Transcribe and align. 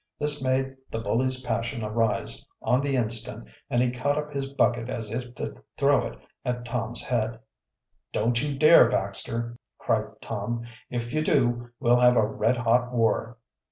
This 0.17 0.41
made 0.43 0.77
the 0.89 0.97
bully's 0.97 1.43
passion 1.43 1.83
arise 1.83 2.43
on 2.63 2.81
the 2.81 2.95
instant 2.95 3.47
and 3.69 3.83
he 3.83 3.91
caught 3.91 4.17
up 4.17 4.33
his 4.33 4.51
bucket 4.51 4.89
as 4.89 5.11
if 5.11 5.35
to 5.35 5.61
throw 5.77 6.07
it 6.07 6.17
at 6.43 6.65
Tom's 6.65 7.03
head. 7.03 7.37
"Don't 8.11 8.41
you 8.41 8.57
dare, 8.57 8.89
Baxter!" 8.89 9.59
cried 9.77 10.19
Tom. 10.19 10.63
"If 10.89 11.13
you 11.13 11.23
do 11.23 11.69
we'll 11.79 11.99
have 11.99 12.15
a 12.15 12.25
red 12.25 12.57
hot 12.57 12.91
war." 12.91 13.37